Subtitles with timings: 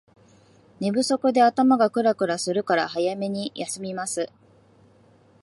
[0.79, 4.31] 寝不足で頭がクラクラするから早めに休みます